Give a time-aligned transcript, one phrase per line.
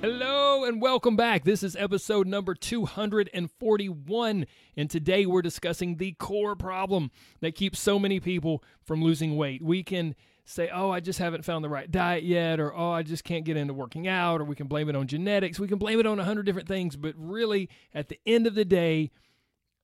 [0.00, 1.42] Hello and welcome back.
[1.42, 4.46] This is episode number 241,
[4.76, 9.60] and today we're discussing the core problem that keeps so many people from losing weight.
[9.60, 10.14] We can
[10.44, 13.44] say, oh, I just haven't found the right diet yet, or oh, I just can't
[13.44, 15.58] get into working out, or we can blame it on genetics.
[15.58, 18.54] We can blame it on a hundred different things, but really, at the end of
[18.54, 19.10] the day,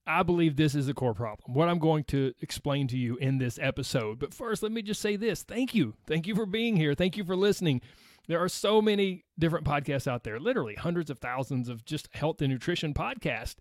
[0.07, 1.55] I believe this is the core problem.
[1.55, 4.21] What I'm going to explain to you in this episode.
[4.21, 5.95] But first, let me just say this thank you.
[6.07, 6.95] Thank you for being here.
[6.95, 7.81] Thank you for listening.
[8.27, 12.41] There are so many different podcasts out there, literally hundreds of thousands of just health
[12.41, 13.57] and nutrition podcasts.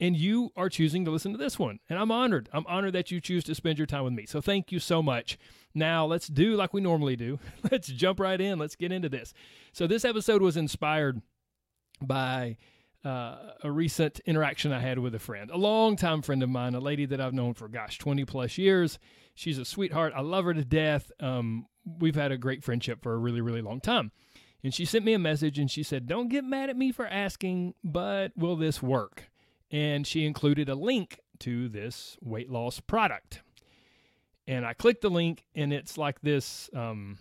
[0.00, 1.78] And you are choosing to listen to this one.
[1.88, 2.48] And I'm honored.
[2.52, 4.26] I'm honored that you choose to spend your time with me.
[4.26, 5.38] So thank you so much.
[5.74, 7.38] Now, let's do like we normally do.
[7.70, 8.58] Let's jump right in.
[8.58, 9.32] Let's get into this.
[9.72, 11.22] So, this episode was inspired
[12.02, 12.58] by
[13.04, 16.80] uh, a recent interaction I had with a friend, a longtime friend of mine, a
[16.80, 18.98] lady that I've known for, gosh, 20 plus years.
[19.34, 20.12] She's a sweetheart.
[20.14, 21.10] I love her to death.
[21.20, 24.12] Um, we've had a great friendship for a really, really long time.
[24.64, 27.06] And she sent me a message and she said, Don't get mad at me for
[27.06, 29.30] asking, but will this work?
[29.70, 33.42] And she included a link to this weight loss product.
[34.46, 37.18] And I clicked the link and it's like this um,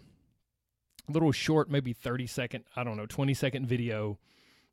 [1.08, 4.20] little short, maybe 30 second, I don't know, 20 second video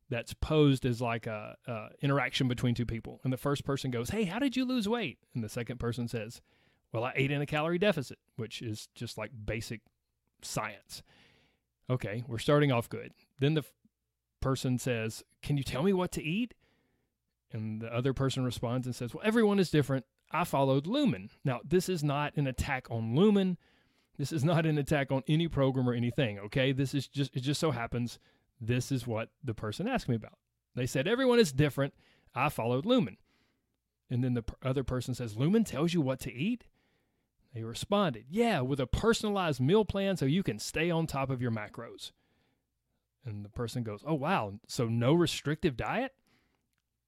[0.09, 3.19] that's posed as like a, a interaction between two people.
[3.23, 5.17] And the first person goes, Hey, how did you lose weight?
[5.33, 6.41] And the second person says,
[6.91, 9.81] well, I ate in a calorie deficit, which is just like basic
[10.41, 11.03] science.
[11.89, 13.13] Okay, we're starting off good.
[13.39, 13.71] Then the f-
[14.41, 16.53] person says, Can you tell me what to eat?
[17.51, 20.05] And the other person responds and says, Well, everyone is different.
[20.31, 21.31] I followed Lumen.
[21.43, 23.57] Now, this is not an attack on Lumen.
[24.17, 26.71] This is not an attack on any program or anything, okay?
[26.71, 28.19] This is just, it just so happens
[28.61, 30.37] this is what the person asked me about.
[30.75, 31.93] They said, Everyone is different.
[32.35, 33.17] I followed Lumen.
[34.09, 36.65] And then the other person says, Lumen tells you what to eat?
[37.53, 41.41] They responded, Yeah, with a personalized meal plan so you can stay on top of
[41.41, 42.11] your macros.
[43.25, 44.53] And the person goes, Oh, wow.
[44.67, 46.13] So no restrictive diet?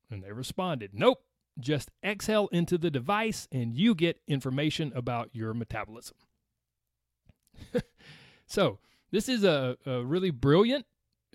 [0.09, 1.23] And they responded, Nope.
[1.59, 6.15] Just exhale into the device and you get information about your metabolism.
[8.47, 8.79] so,
[9.11, 10.85] this is a, a really brilliant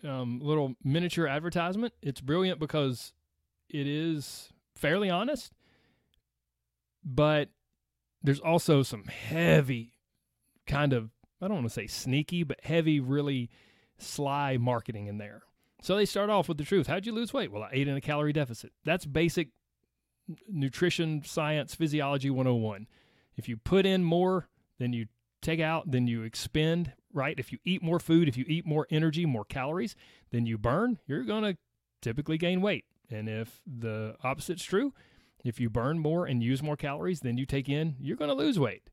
[0.02, 1.92] um, little miniature advertisement.
[2.02, 3.12] It's brilliant because
[3.68, 5.52] it is fairly honest,
[7.04, 7.50] but
[8.26, 9.94] there's also some heavy
[10.66, 11.10] kind of
[11.40, 13.50] I don't want to say sneaky, but heavy, really
[13.98, 15.42] sly marketing in there.
[15.82, 16.86] So they start off with the truth.
[16.86, 17.52] How'd you lose weight?
[17.52, 18.72] Well, I ate in a calorie deficit.
[18.84, 19.48] That's basic
[20.48, 22.86] nutrition science physiology 101.
[23.36, 24.48] If you put in more
[24.78, 25.06] than you
[25.42, 27.38] take out, then you expend, right?
[27.38, 29.94] If you eat more food, if you eat more energy, more calories
[30.30, 31.56] than you burn, you're going to
[32.00, 32.86] typically gain weight.
[33.10, 34.94] And if the opposite's true,
[35.46, 38.34] if you burn more and use more calories than you take in, you're going to
[38.34, 38.90] lose weight.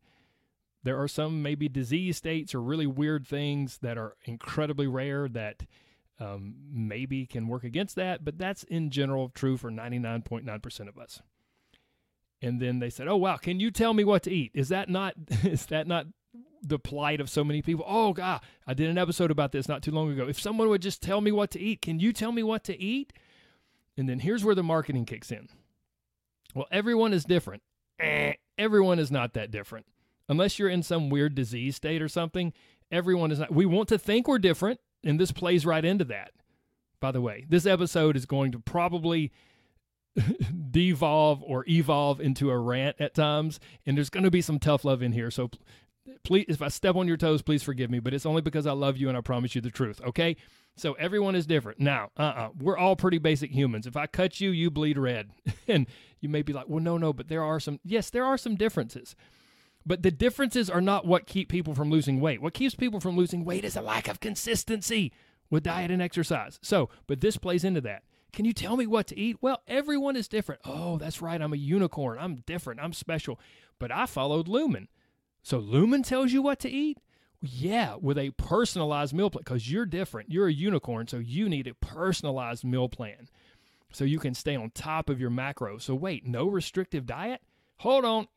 [0.84, 5.64] There are some maybe disease states or really weird things that are incredibly rare that
[6.20, 11.22] um, maybe can work against that, but that's in general true for 99.9% of us.
[12.42, 14.52] And then they said, "Oh wow, can you tell me what to eat?
[14.54, 16.08] Is that not is that not
[16.62, 17.86] the plight of so many people?
[17.88, 20.28] Oh god, I did an episode about this not too long ago.
[20.28, 22.80] If someone would just tell me what to eat, can you tell me what to
[22.80, 23.14] eat?"
[23.96, 25.48] And then here's where the marketing kicks in.
[26.54, 27.64] Well, everyone is different.
[28.00, 29.86] Eh, everyone is not that different.
[30.30, 32.54] Unless you're in some weird disease state or something,
[32.92, 33.54] everyone is not.
[33.54, 36.32] We want to think we're different, and this plays right into that.
[37.00, 39.34] By the way, this episode is going to probably
[40.72, 44.86] devolve or evolve into a rant at times, and there's going to be some tough
[44.86, 45.30] love in here.
[45.30, 45.50] So
[46.24, 48.72] please, if I step on your toes, please forgive me, but it's only because I
[48.72, 50.38] love you and I promise you the truth, okay?
[50.76, 51.80] So everyone is different.
[51.80, 53.86] Now, uh uh-uh, uh, we are all pretty basic humans.
[53.86, 55.32] If I cut you, you bleed red.
[55.68, 55.88] and
[56.20, 58.56] you may be like, well, no, no, but there are some, yes, there are some
[58.56, 59.16] differences.
[59.86, 62.42] But the differences are not what keep people from losing weight.
[62.42, 65.12] What keeps people from losing weight is a lack of consistency
[65.50, 66.58] with diet and exercise.
[66.62, 68.04] So, but this plays into that.
[68.32, 69.38] Can you tell me what to eat?
[69.42, 70.62] Well, everyone is different.
[70.66, 71.40] Oh, that's right.
[71.40, 72.18] I'm a unicorn.
[72.20, 72.80] I'm different.
[72.80, 73.40] I'm special.
[73.78, 74.88] But I followed Lumen.
[75.44, 76.98] So Lumen tells you what to eat?
[77.46, 80.32] Yeah, with a personalized meal plan because you're different.
[80.32, 83.28] You're a unicorn, so you need a personalized meal plan
[83.92, 85.82] so you can stay on top of your macros.
[85.82, 87.42] So wait, no restrictive diet?
[87.78, 88.28] Hold on,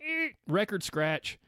[0.49, 1.39] record scratch.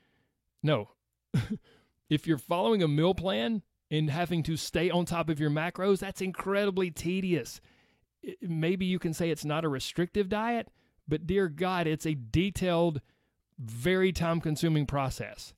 [0.62, 0.90] No.
[2.08, 5.98] if you're following a meal plan and having to stay on top of your macros,
[5.98, 7.60] that's incredibly tedious.
[8.40, 10.68] maybe you can say it's not a restrictive diet,
[11.08, 13.00] but dear God, it's a detailed,
[13.58, 15.54] very time consuming process.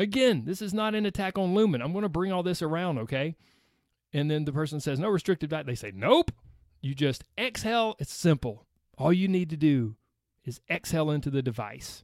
[0.00, 1.82] Again, this is not an attack on Lumen.
[1.82, 3.36] I'm going to bring all this around, okay?
[4.14, 5.66] And then the person says, no restrictive diet.
[5.66, 6.32] They say, nope.
[6.80, 7.96] You just exhale.
[7.98, 8.64] It's simple.
[8.96, 9.96] All you need to do
[10.42, 12.02] is exhale into the device,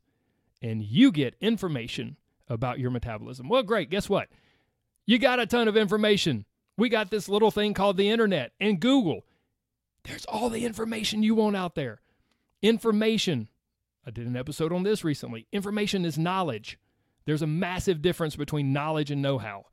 [0.61, 3.49] and you get information about your metabolism.
[3.49, 3.89] Well, great.
[3.89, 4.29] Guess what?
[5.07, 6.45] You got a ton of information.
[6.77, 9.25] We got this little thing called the internet and Google.
[10.05, 12.03] There's all the information you want out there.
[12.61, 13.49] Information.
[14.07, 15.47] I did an episode on this recently.
[15.51, 16.79] Information is knowledge.
[17.27, 19.67] There's a massive difference between knowledge and know how.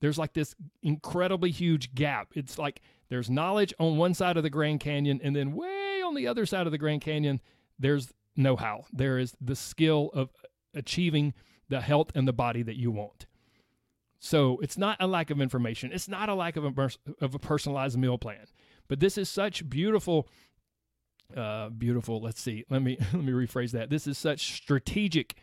[0.00, 2.32] There's like this incredibly huge gap.
[2.34, 6.14] It's like there's knowledge on one side of the Grand Canyon, and then way on
[6.14, 7.40] the other side of the Grand Canyon,
[7.78, 8.84] there's know how.
[8.92, 10.30] There is the skill of
[10.74, 11.34] achieving
[11.68, 13.26] the health and the body that you want.
[14.18, 15.92] So it's not a lack of information.
[15.92, 16.90] It's not a lack of a,
[17.20, 18.46] of a personalized meal plan.
[18.88, 20.28] But this is such beautiful,
[21.36, 22.20] uh, beautiful.
[22.20, 22.64] Let's see.
[22.70, 23.90] Let me let me rephrase that.
[23.90, 25.34] This is such strategic,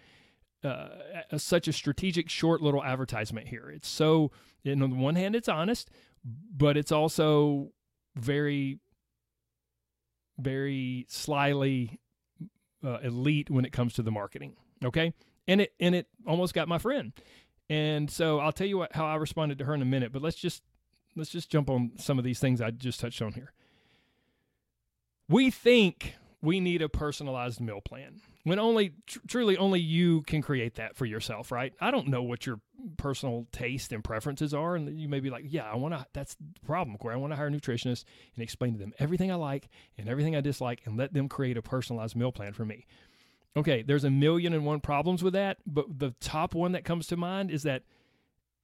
[0.63, 3.69] uh, such a strategic short little advertisement here.
[3.69, 4.31] It's so.
[4.65, 5.89] And on the one hand, it's honest,
[6.23, 7.71] but it's also
[8.15, 8.79] very,
[10.37, 11.99] very slyly
[12.83, 14.55] uh, elite when it comes to the marketing.
[14.83, 15.13] Okay,
[15.47, 17.13] and it and it almost got my friend.
[17.69, 20.21] And so I'll tell you what how I responded to her in a minute, but
[20.21, 20.63] let's just
[21.15, 23.53] let's just jump on some of these things I just touched on here.
[25.29, 30.41] We think we need a personalized meal plan when only tr- truly only you can
[30.41, 31.73] create that for yourself, right?
[31.79, 32.59] I don't know what your
[32.97, 36.35] personal taste and preferences are, and you may be like, "Yeah, I want to." That's
[36.35, 37.15] the problem, Corey.
[37.15, 38.03] I want to hire a nutritionist
[38.35, 41.57] and explain to them everything I like and everything I dislike, and let them create
[41.57, 42.85] a personalized meal plan for me.
[43.55, 47.07] Okay, there's a million and one problems with that, but the top one that comes
[47.07, 47.83] to mind is that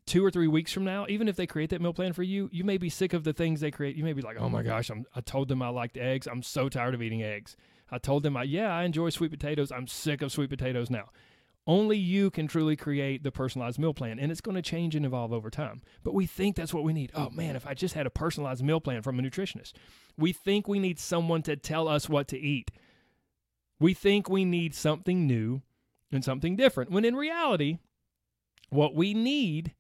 [0.06, 2.50] two or three weeks from now, even if they create that meal plan for you,
[2.52, 3.96] you may be sick of the things they create.
[3.96, 6.28] You may be like, oh, oh my gosh, I'm, I told them I liked eggs.
[6.28, 7.56] I'm so tired of eating eggs.
[7.92, 9.72] I told them, I, yeah, I enjoy sweet potatoes.
[9.72, 11.10] I'm sick of sweet potatoes now.
[11.68, 15.06] Only you can truly create the personalized meal plan, and it's going to change and
[15.06, 15.84] evolve over time.
[16.04, 17.12] But we think that's what we need.
[17.14, 19.74] Oh man, if I just had a personalized meal plan from a nutritionist,
[20.18, 22.72] we think we need someone to tell us what to eat.
[23.80, 25.62] We think we need something new
[26.12, 27.78] and something different, when in reality,
[28.70, 29.76] what we need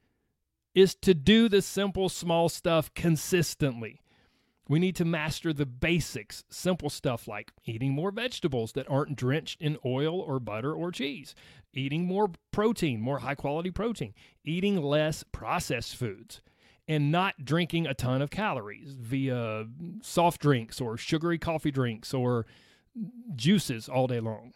[0.74, 4.01] is to do the simple, small stuff consistently.
[4.68, 9.62] We need to master the basics, simple stuff like eating more vegetables that aren't drenched
[9.62, 11.33] in oil or butter or cheese,
[11.74, 14.13] eating more protein, more high quality protein,
[14.44, 16.42] eating less processed foods,
[16.88, 19.66] and not drinking a ton of calories via
[20.04, 22.45] soft drinks or sugary coffee drinks or
[23.36, 24.54] juices all day long.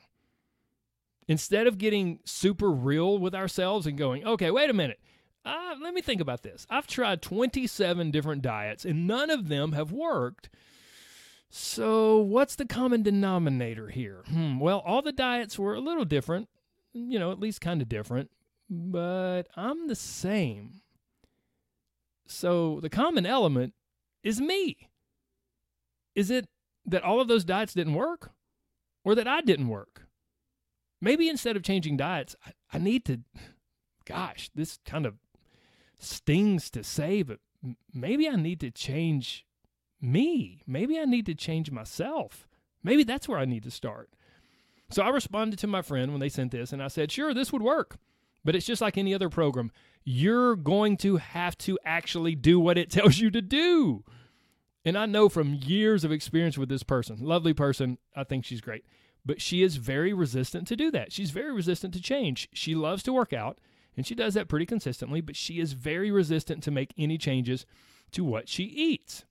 [1.27, 4.99] Instead of getting super real with ourselves and going, okay, wait a minute.
[5.45, 6.65] Uh, let me think about this.
[6.69, 10.49] I've tried 27 different diets and none of them have worked.
[11.49, 14.23] So, what's the common denominator here?
[14.27, 16.49] Hmm, well, all the diets were a little different,
[16.93, 18.31] you know, at least kind of different,
[18.69, 20.81] but I'm the same.
[22.25, 23.73] So, the common element
[24.23, 24.89] is me.
[26.15, 26.47] Is it
[26.85, 28.31] that all of those diets didn't work
[29.03, 30.07] or that I didn't work.
[31.01, 33.19] Maybe instead of changing diets, I, I need to,
[34.05, 35.15] gosh, this kind of
[36.03, 37.39] stings to say, but
[37.93, 39.45] maybe I need to change
[40.01, 40.63] me.
[40.67, 42.47] Maybe I need to change myself.
[42.83, 44.09] Maybe that's where I need to start.
[44.89, 47.51] So I responded to my friend when they sent this and I said, sure, this
[47.51, 47.97] would work.
[48.45, 49.71] But it's just like any other program.
[50.03, 54.03] You're going to have to actually do what it tells you to do.
[54.85, 58.59] And I know from years of experience with this person, lovely person, I think she's
[58.59, 58.83] great,
[59.25, 61.13] but she is very resistant to do that.
[61.13, 62.49] She's very resistant to change.
[62.53, 63.59] She loves to work out,
[63.95, 67.65] and she does that pretty consistently, but she is very resistant to make any changes
[68.11, 69.25] to what she eats.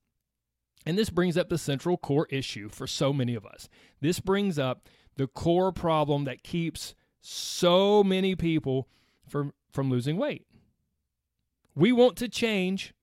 [0.85, 3.69] And this brings up the central core issue for so many of us.
[4.01, 8.89] This brings up the core problem that keeps so many people
[9.27, 10.47] from, from losing weight.
[11.75, 12.95] We want to change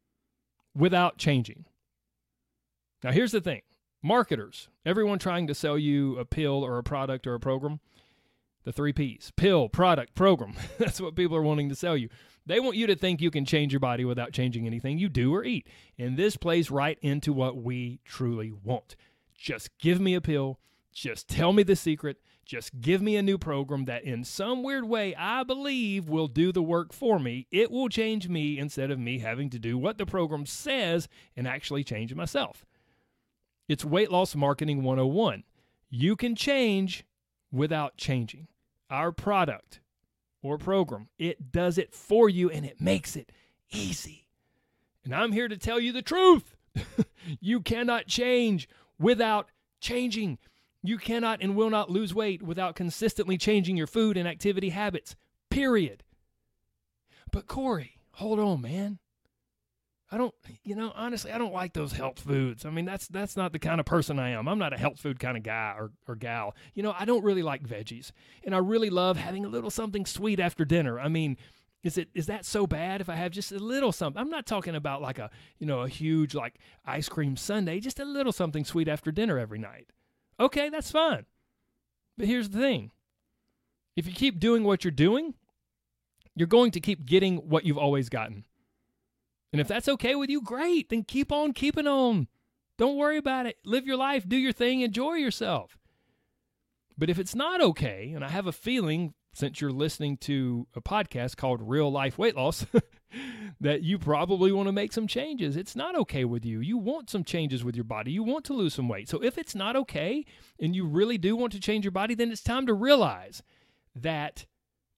[0.75, 1.65] without changing.
[3.03, 3.61] Now, here's the thing
[4.01, 7.79] marketers, everyone trying to sell you a pill or a product or a program,
[8.69, 10.53] the three P's pill, product, program.
[10.77, 12.07] That's what people are wanting to sell you.
[12.45, 15.33] They want you to think you can change your body without changing anything you do
[15.33, 15.67] or eat.
[15.97, 18.95] And this plays right into what we truly want.
[19.35, 20.59] Just give me a pill,
[20.93, 24.85] just tell me the secret, just give me a new program that, in some weird
[24.85, 27.47] way, I believe will do the work for me.
[27.49, 31.47] It will change me instead of me having to do what the program says and
[31.47, 32.67] actually change myself.
[33.67, 35.43] It's Weight Loss Marketing 101.
[35.89, 37.03] You can change
[37.51, 38.47] without changing.
[38.89, 39.81] Our product
[40.41, 43.31] or program, it does it for you and it makes it
[43.71, 44.27] easy.
[45.03, 46.55] And I'm here to tell you the truth
[47.39, 48.67] you cannot change
[48.99, 50.37] without changing.
[50.81, 55.15] You cannot and will not lose weight without consistently changing your food and activity habits.
[55.49, 56.03] Period.
[57.31, 58.99] But Corey, hold on, man.
[60.11, 62.65] I don't, you know, honestly, I don't like those health foods.
[62.65, 64.47] I mean, that's that's not the kind of person I am.
[64.47, 66.55] I'm not a health food kind of guy or, or gal.
[66.73, 68.11] You know, I don't really like veggies,
[68.43, 70.99] and I really love having a little something sweet after dinner.
[70.99, 71.37] I mean,
[71.83, 74.19] is it is that so bad if I have just a little something?
[74.19, 77.99] I'm not talking about like a you know a huge like ice cream sundae, just
[77.99, 79.89] a little something sweet after dinner every night.
[80.39, 81.25] Okay, that's fine.
[82.17, 82.91] But here's the thing:
[83.95, 85.35] if you keep doing what you're doing,
[86.35, 88.45] you're going to keep getting what you've always gotten.
[89.51, 90.89] And if that's okay with you, great.
[90.89, 92.27] Then keep on keeping on.
[92.77, 93.57] Don't worry about it.
[93.65, 95.77] Live your life, do your thing, enjoy yourself.
[96.97, 100.81] But if it's not okay, and I have a feeling since you're listening to a
[100.81, 102.65] podcast called Real Life Weight Loss,
[103.61, 105.57] that you probably want to make some changes.
[105.57, 106.59] It's not okay with you.
[106.59, 108.11] You want some changes with your body.
[108.11, 109.09] You want to lose some weight.
[109.09, 110.25] So if it's not okay
[110.59, 113.43] and you really do want to change your body, then it's time to realize
[113.95, 114.45] that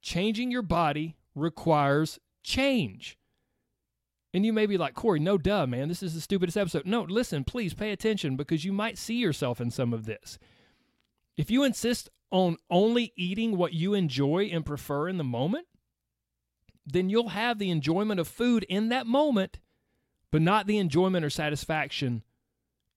[0.02, 3.18] changing your body requires change.
[4.34, 5.90] And you may be like, Corey, no duh, man.
[5.90, 6.86] This is the stupidest episode.
[6.86, 10.40] No, listen, please pay attention because you might see yourself in some of this.
[11.36, 15.68] If you insist on only eating what you enjoy and prefer in the moment,
[16.86, 19.60] then you'll have the enjoyment of food in that moment,
[20.32, 22.24] but not the enjoyment or satisfaction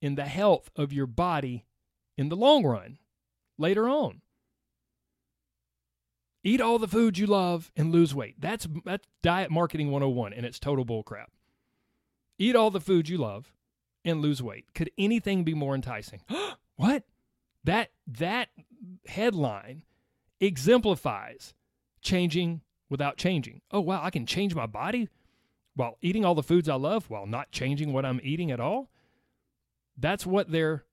[0.00, 1.64] in the health of your body
[2.16, 2.98] in the long run
[3.58, 4.20] later on.
[6.46, 8.34] Eat all the food you love and lose weight.
[8.38, 11.28] That's that's diet marketing 101 and it's total bullcrap.
[12.38, 13.50] Eat all the food you love
[14.04, 14.66] and lose weight.
[14.74, 16.20] Could anything be more enticing?
[16.76, 17.04] what?
[17.64, 18.50] That that
[19.06, 19.82] headline
[20.38, 21.54] exemplifies
[22.02, 22.60] changing
[22.90, 23.62] without changing.
[23.70, 25.08] Oh wow, I can change my body
[25.74, 28.90] while eating all the foods I love while not changing what I'm eating at all?
[29.96, 30.84] That's what they're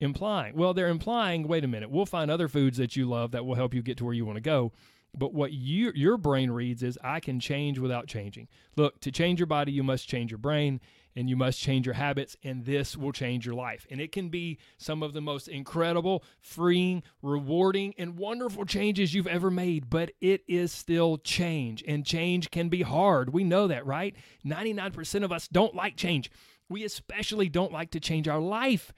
[0.00, 0.56] implying?
[0.56, 3.54] Well, they're implying, wait a minute, we'll find other foods that you love that will
[3.54, 4.72] help you get to where you want to go.
[5.16, 8.48] But what you, your brain reads is, I can change without changing.
[8.76, 10.80] Look, to change your body, you must change your brain
[11.16, 13.86] and you must change your habits, and this will change your life.
[13.90, 19.26] And it can be some of the most incredible, freeing, rewarding, and wonderful changes you've
[19.26, 23.32] ever made, but it is still change, and change can be hard.
[23.32, 24.14] We know that, right?
[24.46, 26.30] 99% of us don't like change.
[26.68, 28.92] We especially don't like to change our life.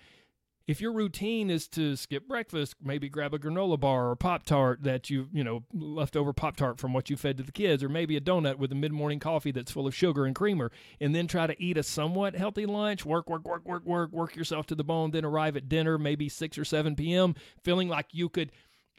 [0.67, 4.83] If your routine is to skip breakfast, maybe grab a granola bar or Pop Tart
[4.85, 7.89] that you, you know, leftover Pop Tart from what you fed to the kids, or
[7.89, 11.15] maybe a donut with a mid morning coffee that's full of sugar and creamer, and
[11.15, 14.67] then try to eat a somewhat healthy lunch, work, work, work, work, work, work yourself
[14.67, 18.29] to the bone, then arrive at dinner, maybe 6 or 7 p.m., feeling like you
[18.29, 18.53] could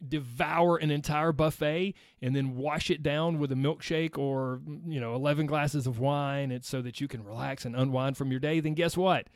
[0.05, 5.15] devour an entire buffet and then wash it down with a milkshake or you know
[5.15, 8.60] 11 glasses of wine and so that you can relax and unwind from your day
[8.60, 9.27] then guess what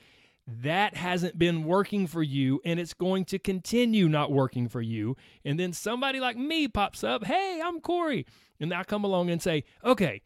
[0.48, 5.18] that hasn't been working for you and it's going to continue not working for you.
[5.44, 8.26] And then somebody like me pops up, hey, I'm Corey.
[8.60, 10.22] And I come along and say, okay,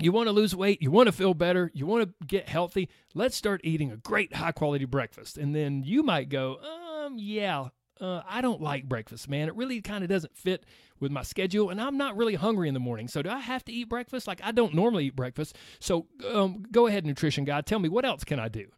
[0.00, 2.88] you want to lose weight, you want to feel better, you want to get healthy,
[3.14, 5.38] let's start eating a great high quality breakfast.
[5.38, 7.68] And then you might go, um, yeah,
[8.00, 9.48] uh, I don't like breakfast, man.
[9.48, 10.64] It really kind of doesn't fit
[11.00, 13.08] with my schedule, and I'm not really hungry in the morning.
[13.08, 14.26] So, do I have to eat breakfast?
[14.26, 15.56] Like, I don't normally eat breakfast.
[15.80, 17.60] So, um, go ahead, nutrition guy.
[17.60, 18.68] Tell me what else can I do?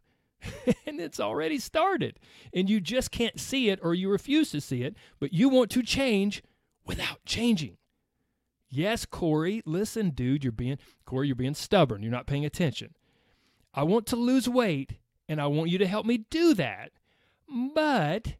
[0.85, 2.19] and it's already started.
[2.53, 5.71] And you just can't see it or you refuse to see it, but you want
[5.71, 6.43] to change
[6.85, 7.77] without changing.
[8.69, 12.01] Yes, Corey, listen, dude, you're being, Corey, you're being stubborn.
[12.01, 12.93] You're not paying attention.
[13.73, 14.93] I want to lose weight
[15.27, 16.91] and I want you to help me do that.
[17.73, 18.35] But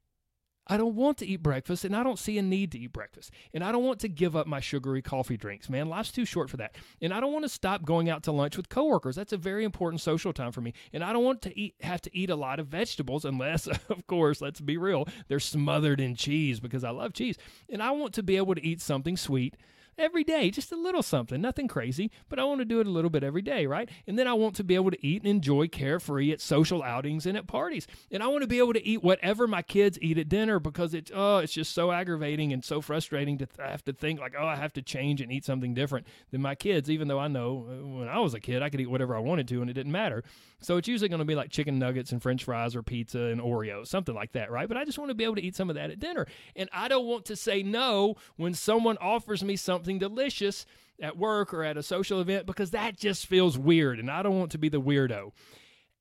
[0.71, 3.31] I don't want to eat breakfast and I don't see a need to eat breakfast.
[3.53, 5.89] And I don't want to give up my sugary coffee drinks, man.
[5.89, 6.77] Life's too short for that.
[7.01, 9.17] And I don't want to stop going out to lunch with coworkers.
[9.17, 10.73] That's a very important social time for me.
[10.93, 14.07] And I don't want to eat have to eat a lot of vegetables unless of
[14.07, 17.37] course, let's be real, they're smothered in cheese because I love cheese.
[17.69, 19.57] And I want to be able to eat something sweet
[19.97, 22.91] every day, just a little something, nothing crazy, but I want to do it a
[22.91, 23.89] little bit every day, right?
[24.07, 27.25] And then I want to be able to eat and enjoy carefree at social outings
[27.25, 27.87] and at parties.
[28.11, 30.93] And I want to be able to eat whatever my kids eat at dinner because
[30.93, 34.45] it's oh, it's just so aggravating and so frustrating to have to think like, oh,
[34.45, 37.67] I have to change and eat something different than my kids, even though I know
[37.69, 39.73] uh, when I was a kid I could eat whatever I wanted to and it
[39.73, 40.23] didn't matter.
[40.63, 43.41] So it's usually going to be like chicken nuggets and french fries or pizza and
[43.41, 44.67] Oreos, something like that, right?
[44.67, 46.27] But I just want to be able to eat some of that at dinner.
[46.55, 50.65] And I don't want to say no when someone offers me something delicious
[51.01, 54.37] at work or at a social event because that just feels weird and I don't
[54.37, 55.31] want to be the weirdo.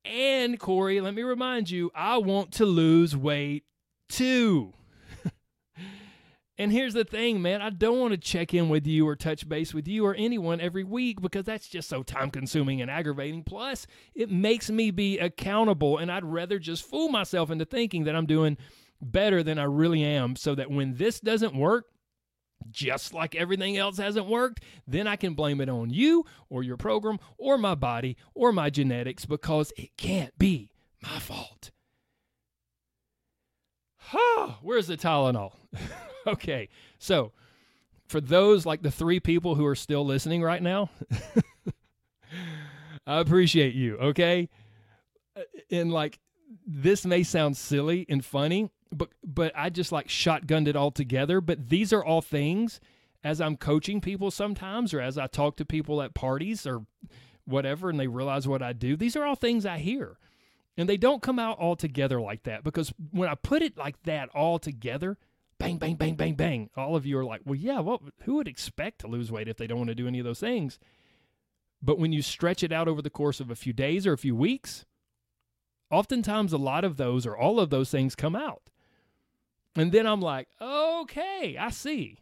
[0.05, 3.63] And Corey, let me remind you, I want to lose weight
[4.09, 4.73] too.
[6.61, 9.49] And here's the thing, man, I don't want to check in with you or touch
[9.49, 13.43] base with you or anyone every week because that's just so time consuming and aggravating.
[13.43, 18.15] Plus, it makes me be accountable, and I'd rather just fool myself into thinking that
[18.15, 18.57] I'm doing
[19.01, 21.85] better than I really am so that when this doesn't work,
[22.69, 26.77] just like everything else hasn't worked, then I can blame it on you or your
[26.77, 31.71] program or my body or my genetics because it can't be my fault.
[33.97, 35.53] Huh, where's the Tylenol?
[36.27, 37.31] okay, so
[38.07, 40.89] for those like the three people who are still listening right now,
[43.07, 44.49] I appreciate you, okay?
[45.35, 46.19] Uh, and like
[46.67, 51.41] this may sound silly and funny, but but I just like shotgunned it all together.
[51.41, 52.79] But these are all things
[53.23, 56.85] as I'm coaching people sometimes, or as I talk to people at parties or
[57.45, 58.95] whatever, and they realize what I do.
[58.95, 60.17] These are all things I hear.
[60.77, 64.01] And they don't come out all together like that because when I put it like
[64.03, 65.17] that all together,
[65.59, 68.47] bang, bang, bang, bang, bang, all of you are like, well, yeah, well, who would
[68.47, 70.79] expect to lose weight if they don't want to do any of those things?
[71.81, 74.17] But when you stretch it out over the course of a few days or a
[74.17, 74.85] few weeks,
[75.91, 78.70] oftentimes a lot of those or all of those things come out.
[79.75, 82.17] And then I'm like, okay, I see.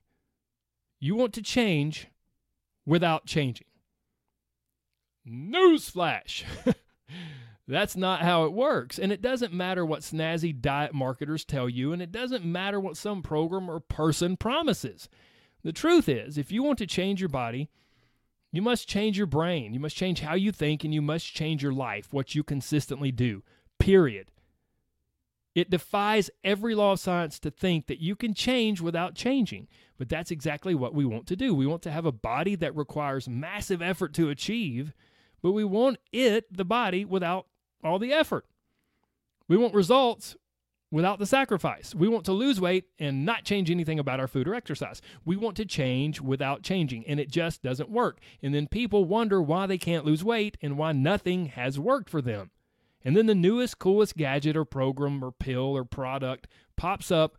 [1.00, 2.08] You want to change
[2.86, 3.68] without changing.
[5.28, 6.44] Newsflash.
[7.68, 8.98] That's not how it works.
[8.98, 12.98] And it doesn't matter what snazzy diet marketers tell you, and it doesn't matter what
[12.98, 15.08] some program or person promises.
[15.64, 17.70] The truth is, if you want to change your body,
[18.52, 19.74] you must change your brain.
[19.74, 23.12] You must change how you think, and you must change your life, what you consistently
[23.12, 23.44] do.
[23.78, 24.32] Period.
[25.56, 29.68] It defies every law of science to think that you can change without changing.
[29.98, 31.54] But that's exactly what we want to do.
[31.54, 34.94] We want to have a body that requires massive effort to achieve,
[35.42, 37.48] but we want it, the body, without
[37.84, 38.46] all the effort.
[39.48, 40.36] We want results
[40.92, 41.94] without the sacrifice.
[41.94, 45.02] We want to lose weight and not change anything about our food or exercise.
[45.26, 48.20] We want to change without changing, and it just doesn't work.
[48.42, 52.22] And then people wonder why they can't lose weight and why nothing has worked for
[52.22, 52.52] them.
[53.04, 57.38] And then the newest, coolest gadget or program or pill or product pops up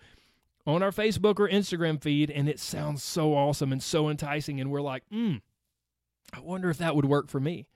[0.67, 4.61] on our Facebook or Instagram feed, and it sounds so awesome and so enticing.
[4.61, 5.37] And we're like, hmm,
[6.33, 7.67] I wonder if that would work for me.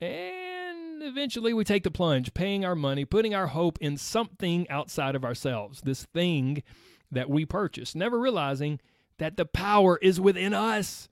[0.00, 5.14] And eventually we take the plunge, paying our money, putting our hope in something outside
[5.14, 6.62] of ourselves, this thing
[7.10, 8.80] that we purchase, never realizing
[9.18, 11.08] that the power is within us.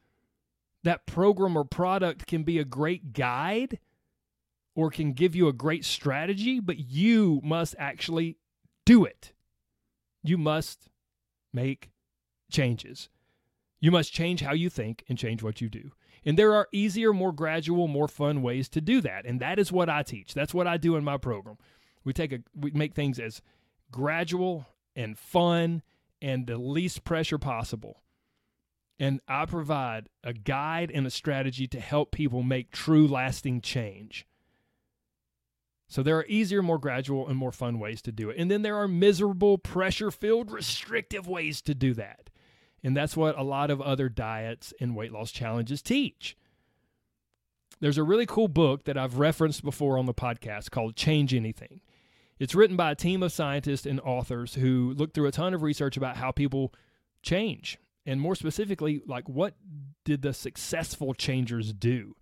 [0.83, 3.79] That program or product can be a great guide
[4.75, 8.39] or can give you a great strategy, but you must actually
[8.85, 9.33] do it.
[10.23, 10.89] You must
[11.53, 11.91] make
[12.51, 13.09] changes.
[13.81, 15.93] You must change how you think and change what you do.
[16.25, 19.27] And there are easier, more gradual, more fun ways to do that.
[19.27, 20.33] And that is what I teach.
[20.33, 21.59] That's what I do in my program.
[22.03, 23.43] We take a we make things as
[23.91, 25.83] gradual and fun
[26.23, 28.03] and the least pressure possible.
[28.99, 34.27] And I provide a guide and a strategy to help people make true lasting change.
[35.95, 38.37] So there are easier, more gradual, and more fun ways to do it.
[38.37, 42.31] And then there are miserable, pressure filled, restrictive ways to do that.
[42.83, 46.37] And that's what a lot of other diets and weight loss challenges teach.
[47.79, 51.81] There's a really cool book that I've referenced before on the podcast called Change Anything.
[52.41, 55.63] It's written by a team of scientists and authors who look through a ton of
[55.63, 56.75] research about how people
[57.23, 57.79] change.
[58.05, 59.55] And more specifically, like what
[60.05, 62.17] did the successful changers do?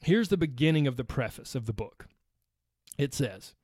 [0.00, 2.06] Here's the beginning of the preface of the book.
[2.98, 3.54] It says,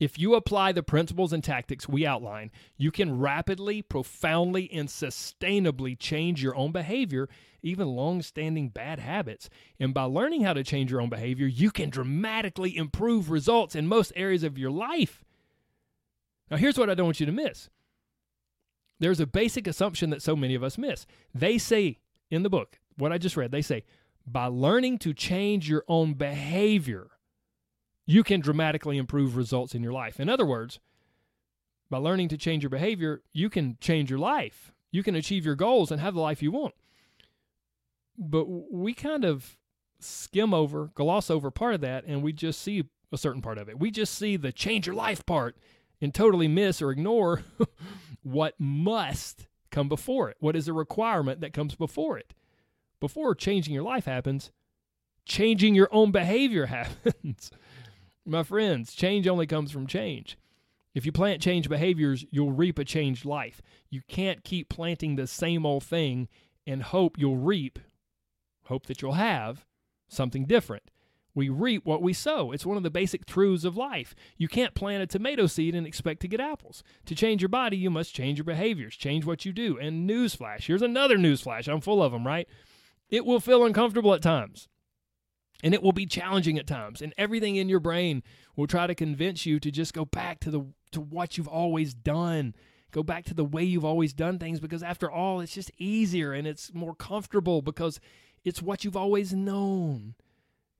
[0.00, 5.96] if you apply the principles and tactics we outline, you can rapidly, profoundly, and sustainably
[5.98, 7.28] change your own behavior,
[7.62, 9.50] even long standing bad habits.
[9.78, 13.86] And by learning how to change your own behavior, you can dramatically improve results in
[13.86, 15.22] most areas of your life.
[16.50, 17.68] Now, here's what I don't want you to miss
[19.00, 21.06] there's a basic assumption that so many of us miss.
[21.34, 21.98] They say
[22.30, 23.84] in the book, what I just read, they say,
[24.26, 27.08] by learning to change your own behavior,
[28.10, 30.18] you can dramatically improve results in your life.
[30.18, 30.80] In other words,
[31.90, 34.72] by learning to change your behavior, you can change your life.
[34.90, 36.74] You can achieve your goals and have the life you want.
[38.18, 39.56] But we kind of
[40.00, 43.68] skim over, gloss over part of that, and we just see a certain part of
[43.68, 43.78] it.
[43.78, 45.56] We just see the change your life part
[46.00, 47.44] and totally miss or ignore
[48.24, 50.36] what must come before it.
[50.40, 52.34] What is a requirement that comes before it?
[52.98, 54.50] Before changing your life happens,
[55.24, 56.66] changing your own behavior
[57.06, 57.52] happens.
[58.30, 60.38] My friends, change only comes from change.
[60.94, 63.60] If you plant change behaviors, you'll reap a changed life.
[63.90, 66.28] You can't keep planting the same old thing
[66.64, 67.80] and hope you'll reap,
[68.66, 69.66] hope that you'll have
[70.06, 70.92] something different.
[71.34, 72.52] We reap what we sow.
[72.52, 74.14] It's one of the basic truths of life.
[74.36, 76.84] You can't plant a tomato seed and expect to get apples.
[77.06, 79.76] To change your body, you must change your behaviors, change what you do.
[79.76, 81.66] And newsflash here's another newsflash.
[81.66, 82.46] I'm full of them, right?
[83.08, 84.68] It will feel uncomfortable at times.
[85.62, 87.02] And it will be challenging at times.
[87.02, 88.22] And everything in your brain
[88.56, 91.94] will try to convince you to just go back to the to what you've always
[91.94, 92.54] done.
[92.90, 96.32] Go back to the way you've always done things because after all, it's just easier
[96.32, 98.00] and it's more comfortable because
[98.44, 100.14] it's what you've always known.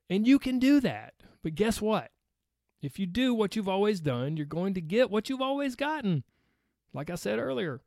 [0.09, 1.14] And you can do that.
[1.43, 2.11] But guess what?
[2.83, 6.25] If you do what you've always done, you're going to get what you've always gotten.
[6.93, 7.81] Like I said earlier,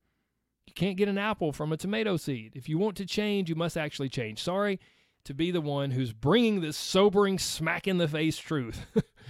[0.65, 2.53] you can't get an apple from a tomato seed.
[2.55, 4.41] If you want to change, you must actually change.
[4.41, 4.79] Sorry
[5.25, 8.85] to be the one who's bringing this sobering, smack in the face truth.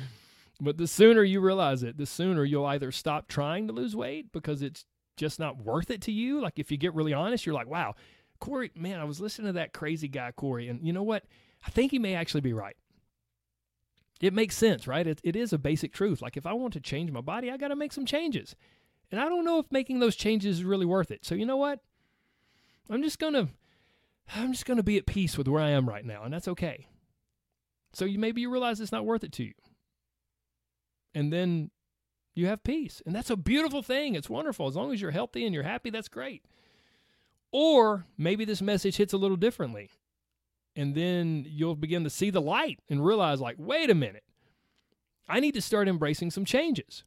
[0.62, 4.32] but the sooner you realize it, the sooner you'll either stop trying to lose weight
[4.32, 4.86] because it's
[5.18, 6.42] just not worth it to you.
[6.42, 7.96] Like if you get really honest, you're like, wow,
[8.40, 11.24] Corey, man, I was listening to that crazy guy, Corey, and you know what?
[11.66, 12.76] I think he may actually be right
[14.24, 15.06] it makes sense, right?
[15.06, 16.22] It, it is a basic truth.
[16.22, 18.56] Like if I want to change my body, I got to make some changes.
[19.12, 21.26] And I don't know if making those changes is really worth it.
[21.26, 21.80] So you know what?
[22.90, 23.50] I'm just going to
[24.36, 26.48] I'm just going to be at peace with where I am right now, and that's
[26.48, 26.88] okay.
[27.94, 29.54] So you maybe you realize it's not worth it to you.
[31.14, 31.70] And then
[32.34, 33.02] you have peace.
[33.06, 34.16] And that's a beautiful thing.
[34.16, 34.68] It's wonderful.
[34.68, 36.44] As long as you're healthy and you're happy, that's great.
[37.52, 39.92] Or maybe this message hits a little differently
[40.76, 44.24] and then you'll begin to see the light and realize like wait a minute
[45.28, 47.04] i need to start embracing some changes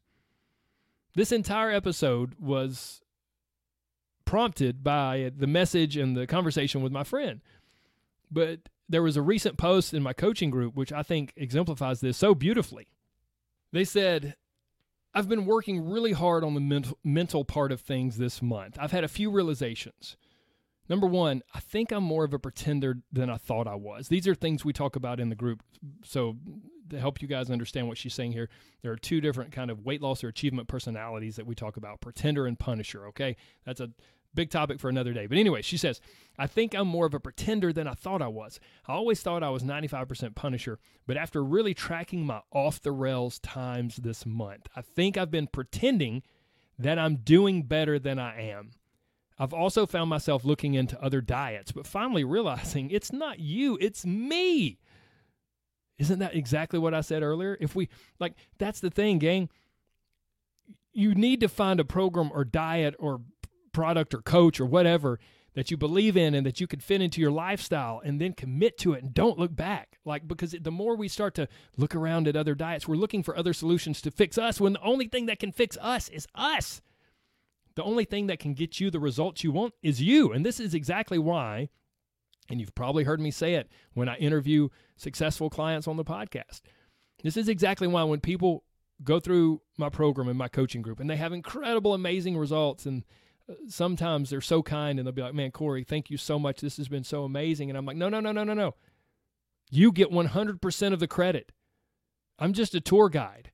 [1.15, 3.01] this entire episode was
[4.27, 7.41] prompted by the message and the conversation with my friend
[8.29, 8.59] but
[8.89, 12.35] there was a recent post in my coaching group which i think exemplifies this so
[12.35, 12.87] beautifully
[13.71, 14.35] they said
[15.13, 19.05] i've been working really hard on the mental, part of things this month i've had
[19.05, 20.17] a few realizations
[20.89, 24.07] Number one, I think I'm more of a pretender than I thought I was.
[24.07, 25.61] These are things we talk about in the group.
[26.03, 26.37] So
[26.89, 28.49] to help you guys understand what she's saying here,
[28.81, 31.99] there are two different kind of weight loss or achievement personalities that we talk about:
[31.99, 33.05] pretender and punisher.
[33.07, 33.35] Okay,
[33.65, 33.89] that's a
[34.33, 35.25] big topic for another day.
[35.25, 35.99] But anyway, she says,
[36.37, 38.59] I think I'm more of a pretender than I thought I was.
[38.87, 43.39] I always thought I was 95% punisher, but after really tracking my off the rails
[43.39, 46.23] times this month, I think I've been pretending
[46.77, 48.71] that I'm doing better than I am.
[49.39, 54.05] I've also found myself looking into other diets, but finally realizing it's not you, it's
[54.05, 54.79] me.
[55.99, 57.57] Isn't that exactly what I said earlier?
[57.59, 59.49] If we, like, that's the thing, gang.
[60.93, 63.21] You need to find a program or diet or
[63.77, 65.19] product or coach or whatever
[65.53, 68.75] that you believe in and that you can fit into your lifestyle and then commit
[68.79, 69.99] to it and don't look back.
[70.03, 73.37] Like, because the more we start to look around at other diets, we're looking for
[73.37, 76.81] other solutions to fix us when the only thing that can fix us is us.
[77.75, 80.31] The only thing that can get you the results you want is you.
[80.31, 81.69] And this is exactly why,
[82.49, 86.61] and you've probably heard me say it when I interview successful clients on the podcast.
[87.23, 88.63] This is exactly why when people
[89.03, 93.03] go through my program and my coaching group and they have incredible, amazing results and
[93.67, 96.61] sometimes they're so kind and they'll be like, man, Corey, thank you so much.
[96.61, 97.69] This has been so amazing.
[97.69, 98.75] And I'm like, no, no, no, no, no, no.
[99.69, 101.51] You get 100% of the credit.
[102.39, 103.51] I'm just a tour guide.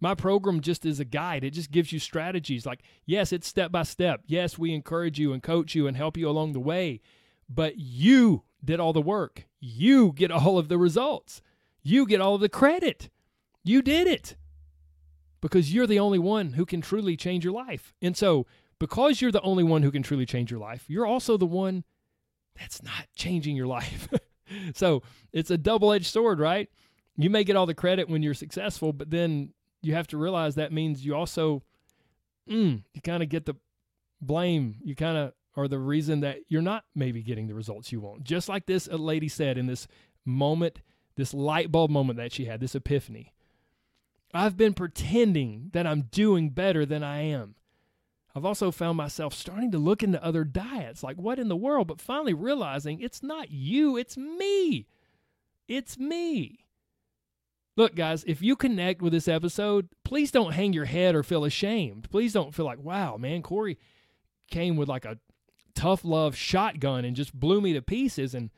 [0.00, 1.44] My program just is a guide.
[1.44, 2.66] It just gives you strategies.
[2.66, 4.22] Like, yes, it's step by step.
[4.26, 7.00] Yes, we encourage you and coach you and help you along the way.
[7.48, 9.46] But you did all the work.
[9.60, 11.40] You get all of the results.
[11.82, 13.08] You get all of the credit.
[13.64, 14.36] You did it
[15.40, 17.94] because you're the only one who can truly change your life.
[18.02, 18.46] And so,
[18.78, 21.84] because you're the only one who can truly change your life, you're also the one
[22.58, 24.08] that's not changing your life.
[24.74, 26.68] so, it's a double edged sword, right?
[27.16, 30.54] You may get all the credit when you're successful, but then you have to realize
[30.54, 31.62] that means you also
[32.48, 33.54] mm, you kind of get the
[34.20, 34.76] blame.
[34.84, 38.24] You kind of are the reason that you're not maybe getting the results you want.
[38.24, 39.86] Just like this a lady said in this
[40.24, 40.80] moment,
[41.16, 43.32] this light bulb moment that she had, this epiphany.
[44.34, 47.54] I've been pretending that I'm doing better than I am.
[48.36, 51.88] I've also found myself starting to look into other diets, like what in the world,
[51.88, 54.86] but finally realizing it's not you, it's me.
[55.68, 56.66] It's me.
[57.78, 61.44] Look, guys, if you connect with this episode, please don't hang your head or feel
[61.46, 62.10] ashamed.
[62.10, 63.78] Please don't feel like, wow, man, Corey
[64.50, 65.18] came with like a
[65.74, 68.34] tough love shotgun and just blew me to pieces.
[68.34, 68.50] And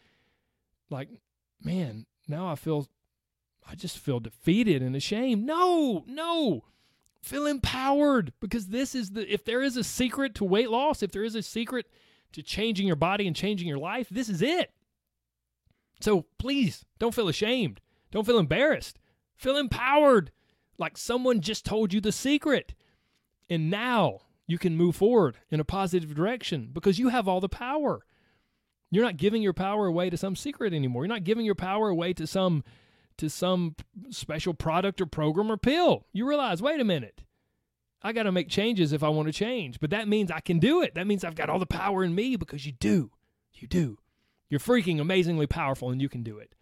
[0.91, 1.09] like,
[1.62, 2.88] man, now I feel,
[3.64, 5.47] I just feel defeated and ashamed.
[5.47, 6.64] No, no.
[7.23, 11.13] Feel empowered because this is the, if there is a secret to weight loss, if
[11.13, 11.87] there is a secret
[12.33, 14.73] to changing your body and changing your life, this is it.
[16.01, 17.81] So please don't feel ashamed.
[18.11, 18.99] Don't feel embarrassed.
[19.37, 20.31] Feel empowered,
[20.79, 22.75] like someone just told you the secret.
[23.51, 27.49] And now you can move forward in a positive direction because you have all the
[27.49, 28.05] power.
[28.91, 31.03] You're not giving your power away to some secret anymore.
[31.03, 32.65] You're not giving your power away to some
[33.19, 33.77] to some
[34.11, 36.07] special product or program or pill.
[36.13, 37.23] You realize, wait a minute,
[38.03, 39.81] I got to make changes if I want to change.
[39.81, 40.95] But that means I can do it.
[40.95, 43.11] That means I've got all the power in me because you do.
[43.55, 43.99] You do.
[44.49, 46.55] You're freaking amazingly powerful and you can do it.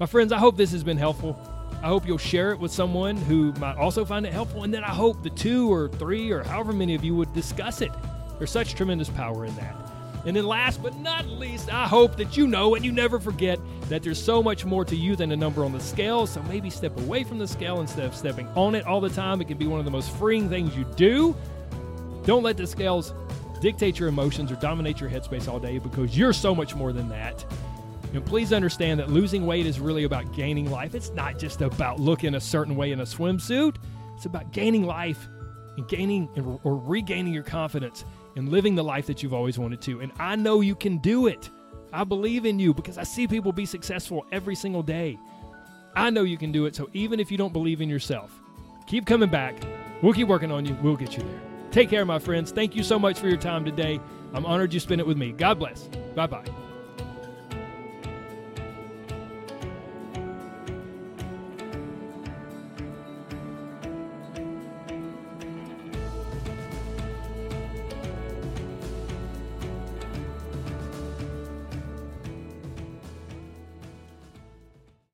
[0.00, 1.38] My friends, I hope this has been helpful.
[1.82, 4.64] I hope you'll share it with someone who might also find it helpful.
[4.64, 7.80] And then I hope the two or three or however many of you would discuss
[7.80, 7.92] it.
[8.38, 9.91] There's such tremendous power in that.
[10.24, 13.58] And then last but not least, I hope that you know and you never forget
[13.88, 16.26] that there's so much more to you than a number on the scale.
[16.26, 19.40] So maybe step away from the scale instead of stepping on it all the time.
[19.40, 21.36] It can be one of the most freeing things you do.
[22.24, 23.14] Don't let the scales
[23.60, 27.08] dictate your emotions or dominate your headspace all day because you're so much more than
[27.08, 27.44] that.
[28.14, 30.94] And please understand that losing weight is really about gaining life.
[30.94, 33.76] It's not just about looking a certain way in a swimsuit,
[34.16, 35.28] it's about gaining life
[35.76, 36.28] and gaining
[36.62, 38.04] or regaining your confidence
[38.36, 40.00] and living the life that you've always wanted to.
[40.00, 41.50] And I know you can do it.
[41.92, 45.18] I believe in you because I see people be successful every single day.
[45.94, 46.74] I know you can do it.
[46.74, 48.40] So even if you don't believe in yourself,
[48.86, 49.56] keep coming back.
[50.02, 50.76] We'll keep working on you.
[50.82, 51.40] We'll get you there.
[51.70, 52.50] Take care, my friends.
[52.50, 54.00] Thank you so much for your time today.
[54.34, 55.32] I'm honored you spent it with me.
[55.32, 55.88] God bless.
[56.14, 56.71] Bye bye.